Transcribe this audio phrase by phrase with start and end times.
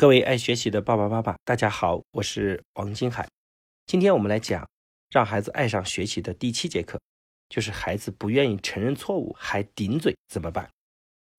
[0.00, 3.28] 各位爱学习的爸爸妈妈，大家好，我是王金海。
[3.84, 4.64] 今天我们来讲
[5.10, 7.00] 让孩子爱上学习的第七节课，
[7.48, 10.70] 就是孩子不愿意承认错误还顶嘴怎么办？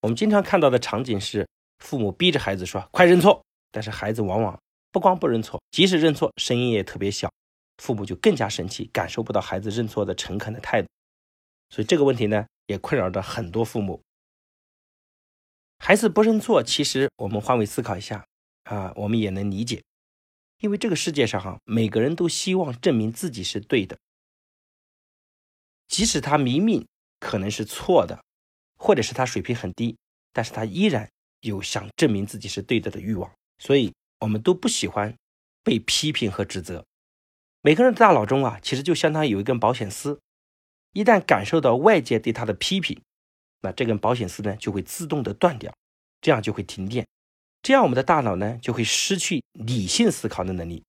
[0.02, 3.42] 我们经常看到的场景是，父母逼着孩子说快认错，
[3.72, 4.60] 但是孩子往往
[4.92, 7.32] 不光不认错，即使认错，声音也特别小，
[7.78, 10.90] 父母就更加生气，感受不到孩子认错的诚恳的态度。
[11.70, 14.02] 所以这个问题呢，也困扰着很多父母。
[15.78, 18.26] 孩子不认错，其实我们换位思考一下。
[18.70, 19.84] 啊，我们也能理解，
[20.60, 23.98] 因为这个世界上哈，每个人都希望证明自己是对的，
[25.88, 26.88] 即使他明明
[27.20, 28.24] 可能是错的，
[28.78, 29.98] 或者是他水平很低，
[30.32, 31.10] 但是他依然
[31.42, 35.16] 有想证明自己是对的的欲望，所以我们都不喜欢
[35.64, 36.86] 被批评和指责。
[37.62, 40.20] 每个人的大脑中啊，其实就相当于有一根保险丝，
[40.94, 43.02] 一旦感受到外界对他的批评，
[43.62, 45.76] 那这根保险丝呢就会自动的断掉，
[46.22, 47.08] 这样就会停电。
[47.62, 50.84] 这样，我们的大脑呢就会失去理性思考的能力，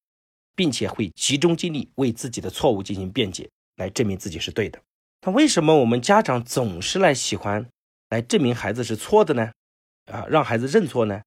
[0.55, 4.81] 并且会集中精力为自己的错误进行辩解，来证明自己是对的。
[5.23, 7.69] 那为什么我们家长总是来喜欢
[8.09, 9.53] 来证明孩子是错的呢？
[10.07, 11.23] 啊，让孩子认错呢？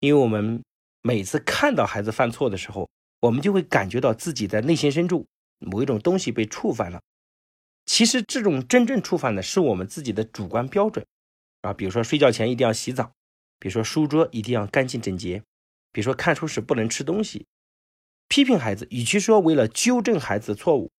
[0.00, 0.62] 因为我们
[1.02, 2.88] 每次看到孩子犯错的时候，
[3.20, 5.26] 我们就会感觉到自己在内心深处
[5.58, 7.00] 某一种东西被触犯了。
[7.86, 11.04] 其实，这种真正触犯的是我们自己的主观标准
[11.62, 13.12] 啊，比如说睡觉前一定要洗澡。
[13.64, 15.42] 比如说书桌一定要干净整洁，
[15.90, 17.46] 比如说看书时不能吃东西。
[18.28, 20.90] 批评孩子，与其说为了纠正孩子的错误，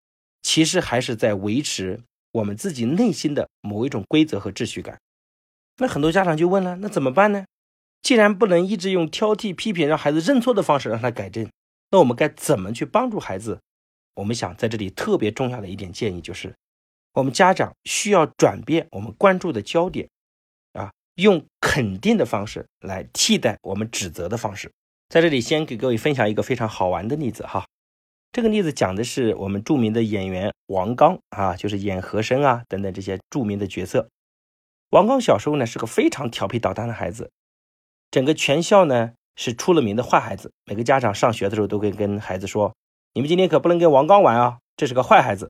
[0.41, 4.99] 其实还是在维持我们自己内心的某一种规则和秩序感。
[5.77, 7.45] 那很多家长就问了，那怎么办呢？
[8.02, 11.47] 既然不能一直用挑剔、批评让孩子认错的方式让他改正，
[11.91, 13.59] 那我们该怎么去帮助孩子？
[14.16, 16.55] 我们想在这里特别重要的一点建议就是，
[17.13, 20.09] 我们家长需要转变我们关注的焦点。
[21.16, 24.71] 用肯定的方式来替代我们指责的方式，
[25.09, 27.66] 在这里先给各位分享一个非常好玩的例子哈。
[28.31, 34.09] 这个例子讲的是我们著名的演员王刚啊，就是演和珅啊等等这些著名的角色。
[34.89, 37.31] 王刚小时候呢是个非常调皮捣蛋的孩子，
[38.12, 40.51] 整个全校呢是出了名的坏孩子。
[40.66, 42.73] 每个家长上学的时候都会跟孩子说
[43.16, 45.50] ：“你们今天可不能跟王刚玩啊，这是个坏孩子。”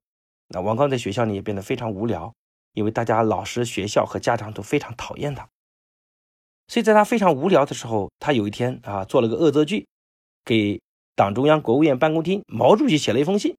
[0.49, 2.31] 那王刚在学校里也变得非常无聊，
[2.73, 5.49] 因为大家老师、学校和家长都非常讨厌他。
[6.67, 9.87] 所以在他非常无聊的时候，他有一天啊做了个恶作剧，
[10.43, 10.81] 给
[11.15, 13.55] 党中央、国务院办公厅毛主席写了一封信，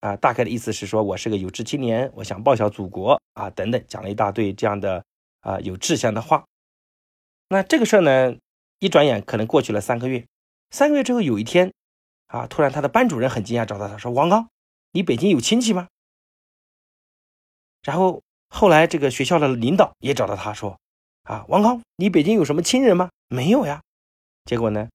[0.00, 5.04] 啊，大概的意思是说我是个有志青年，我想报效祖国啊等等，讲了一大堆这样的
[5.40, 6.44] 啊有志向的话。
[7.48, 8.34] 那这个事儿呢，
[8.78, 10.26] 一转眼可能过去了三个月，
[10.70, 11.72] 三个月之后有一天，
[12.28, 14.48] 啊，突然他的班主任很惊讶找到他说：“王刚，
[14.92, 15.88] 你北京有亲戚吗？”
[17.84, 20.78] 然后后来这个学校的领导也找到他说。
[21.26, 23.10] 啊，王刚，你北京有什么亲人吗？
[23.28, 23.82] 没有呀。
[24.44, 24.88] 结果呢，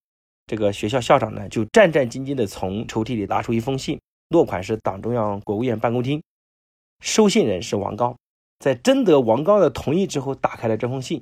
[0.48, 4.00] 这个学校校长呢就战战兢兢地从抽屉里拿出一封信，
[4.30, 6.24] 落款是党中央、国务院办公厅，
[7.02, 8.16] 收信人是王刚。
[8.60, 11.22] 在征得王刚的同意之后，打开了这封信，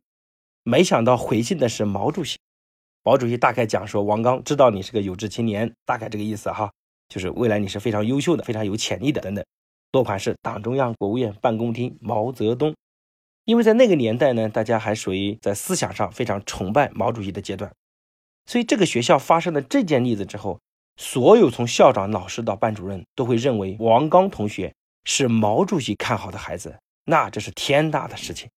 [0.64, 2.38] 没想到回信的是毛主席。
[3.04, 6.72] 毛主席大概讲说，王刚知道你是个有志青年，大概这个意思哈，
[7.08, 9.44] 就是未来你是非常优秀的、非常有潜力的等等。
[9.92, 12.76] 落款是党中央、国务院办公厅毛泽东。
[13.50, 17.74] 因为在那个年代呢，大家还属于在思想上非常崇拜毛主席的阶段，
[18.46, 20.60] 所以这个学校发生了这件例子之后，
[20.98, 24.72] 所有从校长、老师到班主任都会认为王刚同学
[25.04, 28.48] 是毛主席看好的孩子，那这是天大的事情。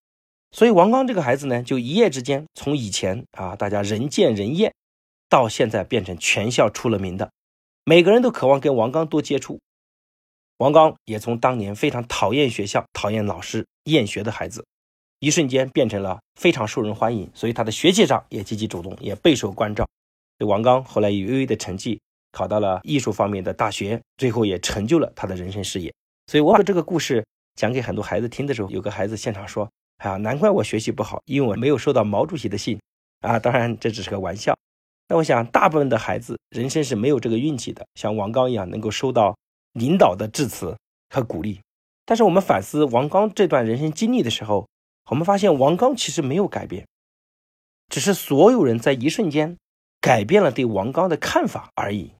[0.50, 4.74] 所以王刚这个孩子呢，就一夜之间从以前啊大家人见人厌，
[5.30, 7.32] 到现在变成全校出了名的，
[7.86, 9.58] 每个人都渴望跟王刚多接触。
[10.58, 14.66] 王刚也从当年非常讨厌学校、讨厌老师、厌学的孩子。
[15.22, 19.88] 一瞬间变成了非常受人欢迎，所以他的学习上也积极主动，也备受关照。
[20.44, 22.00] 王刚后来以优异的成绩
[22.32, 25.94] 考到了艺术方面的大学，最后也成就了他的人生事业。
[26.26, 27.24] 所以我把这个故事
[27.54, 29.70] 讲给很多孩子听的时候，有个孩子现场说
[30.02, 32.76] ：“哎呀，难怪我学习不好，因为我没有收到毛主席的信
[33.20, 34.52] 啊。”当然这只是个玩笑。
[35.06, 39.36] 那我想大部分的孩子人生是没有这个运气的，像王刚一样能够收到
[39.74, 40.76] 领导的致辞
[41.10, 41.60] 和鼓励。
[42.04, 44.66] 但是我们反思王刚这段人生经历的时候，
[45.10, 46.86] 我们发现王刚其实没有改变，
[47.88, 49.58] 只是所有人在一瞬间
[50.00, 52.12] 改变了对王刚的看法而已，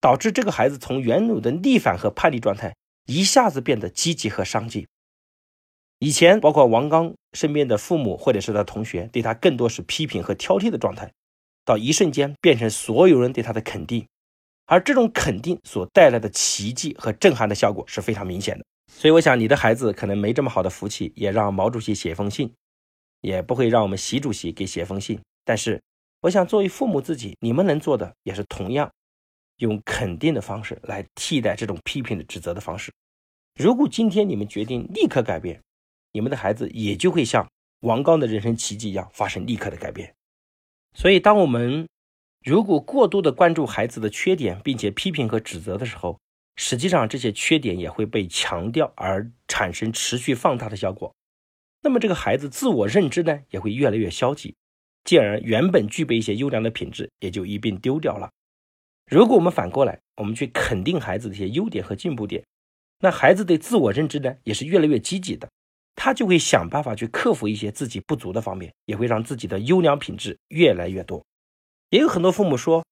[0.00, 2.76] 导致这个孩子从原有的逆反和叛逆状态
[3.06, 4.86] 一下子变得积极和上进。
[6.00, 11.12] 以前，包括王刚身边的父母或者是他同学对他更多是批评和挑剔的状态，
[11.64, 14.06] 到一瞬间变成所有人对他的肯定，
[14.66, 18.64] 而这种肯定所带来的奇迹和震撼的效果是非常明显的。
[18.94, 22.54] 所以我想，你的孩子可能没这么好的福气，也让毛主席写封信，
[23.20, 25.20] 也不会让我们习主席给写封信。
[25.44, 25.82] 但是，
[26.20, 28.88] 我想作为父母自己，你们能做的也是同样，
[29.56, 32.92] 用肯定的方式来替代这种批评的指责的方式。
[33.58, 35.60] 如果今天你们决定立刻改变，
[36.12, 37.44] 你们的孩子也就会像
[37.80, 40.14] 王刚的人生奇迹一样发生立刻的改变。
[40.94, 41.88] 所以，当我们
[42.44, 46.20] 如果过度的关注孩子的缺点，并且批评和指责的时候，
[46.56, 51.14] 实际上这些缺点也会被强调而产生持续放大的效果。
[51.82, 54.54] 那么，这个孩子自我认知呢，也会越来越消极，
[55.04, 58.30] 进而原本具备一些优良的品质也就一并丢掉了。
[59.10, 62.44] 如果我们反过来，我们去肯定孩子的一些优点和进步点，
[63.00, 65.48] 那孩子对自我认知呢，也是越来越积极的。
[65.94, 71.22] 他就会想办法去克服一些自己不足的方面，也会让自己的优良品质越来越多。
[71.90, 72.84] 也有很多父母说：“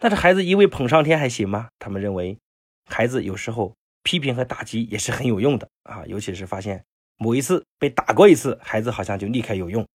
[0.00, 2.38] 那这孩子一味捧上天还行吗？”他们认为，
[2.86, 6.84] 孩子有时候批评和打击也是很有用的啊，尤其是发现
[7.18, 9.86] 某一次被打过一次，孩子好像就立刻有用。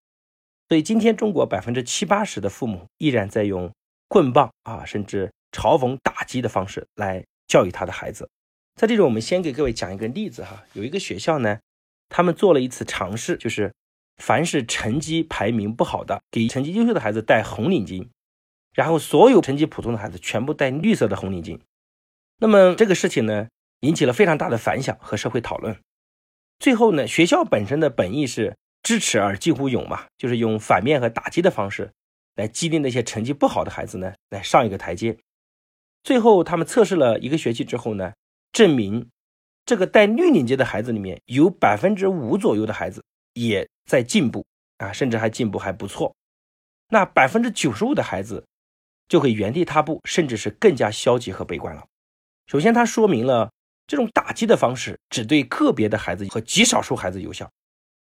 [0.68, 3.70] 所以今天中国百分之七八十的父母依然在用
[4.08, 8.28] 棍棒啊，甚至嘲讽打击的方式来教育他的孩子。
[8.76, 11.58] 在这里，我们先给各位讲一个例子哈，有一个学校呢。
[12.14, 13.72] 他们做了一次尝试，就是
[14.18, 18.06] 凡是成绩排名不好的，给成绩优秀的孩子戴红领巾，
[18.74, 21.58] 然后所有成绩普通的孩子全部戴绿色的红领巾。
[22.42, 23.46] 那么这个事情呢，
[23.82, 25.78] 引起了非常大的反响和社会讨论。
[26.58, 31.92] 最后呢，学校本身的本意是支持而近乎勇嘛，就是用反面和打击的方式
[32.34, 35.16] 来激励那些成绩不好的孩子呢，来上一个台阶。
[36.02, 38.12] 最后他们测试了一个学期之后呢，
[38.50, 39.08] 证明。
[39.64, 43.04] 这个戴绿领结的孩子里面有百分之五左右的孩子
[43.34, 44.44] 也在进步
[44.78, 46.12] 啊，甚至还进步还不错。
[46.88, 48.44] 那百分之九十五的孩子
[49.06, 51.86] 就会原地踏步，甚至是更加消极和悲观了。
[52.46, 53.50] 首先，它说明了
[53.86, 57.50] 这种打击的方式只对个别的孩子和极少数孩子有效，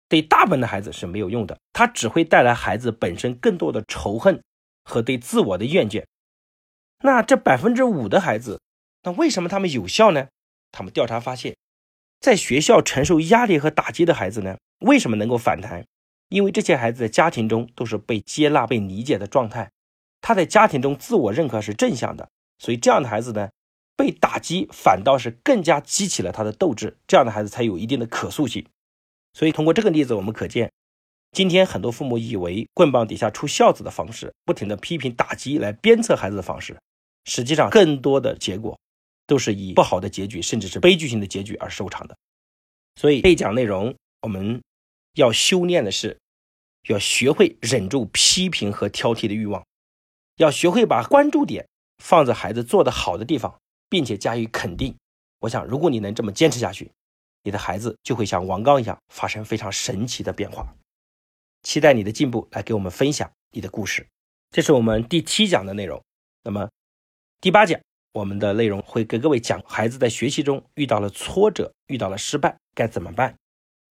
[0.08, 1.58] 对大部分的孩子是没有用的。
[1.74, 4.42] 它只会带来孩子本身更多的仇恨
[4.84, 6.04] 和对自我的厌倦。
[7.02, 8.60] 那这百分之五的孩子，
[9.04, 10.28] 那为什么他们有效呢？
[10.72, 11.56] 他们调查发现，
[12.20, 15.86] 在学校承受压力和打击的孩子呢，为什么能够反弹？
[16.28, 19.72] 因为这些孩子在家庭中都是被接纳、被理解的状态，
[20.22, 23.50] 他在家庭中自我认可是正向的，所以这样的孩子呢，
[24.00, 28.66] 被打击反倒是更加激起了他的斗志，这样的孩子才有一定的可塑性。
[29.34, 30.72] 所以通过这个例子，我们可见，
[31.34, 36.80] 今天很多父母以为棍棒底下出孝子的方式，不停的批评打击来鞭策孩子的方式，
[37.26, 38.80] 实际上更多的结果。
[39.28, 42.18] 都是以不好的结局，甚至是悲剧性的结局而收场的。
[42.96, 43.94] 所以被讲内容，
[44.24, 44.60] 我们
[45.14, 46.18] 要修炼的是，
[46.88, 49.64] 要学会忍住批评和挑剔的欲望，
[50.38, 51.68] 要学会把关注点
[52.04, 53.60] 放在孩子做得好的地方，
[53.90, 54.96] 并且加以肯定。
[55.40, 56.92] 我想，如果你能这么坚持下去，
[57.44, 60.76] 你的孩子就会像王刚一样发生非常神奇的变化。
[61.64, 64.08] 期待你的进步，来给我们分享你的故事。
[64.52, 66.02] 这是我们第七讲的内容。
[66.44, 66.70] 那么
[67.42, 67.80] 第八讲。
[68.12, 73.36] 我们的内容会给各位讲孩子在学习中遇到了挫折、遇到了失败该怎么办。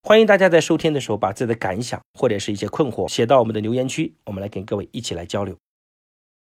[0.03, 5.57] 欢迎大家在收听的时候把自己的感想或者是一些困惑写到我们的留言区，我们来跟各位一起来交流。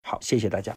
[0.03, 0.75] 好，谢谢大家。